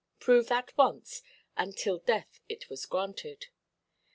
[0.19, 1.21] Prove that once,
[1.55, 3.49] and till death it was granted.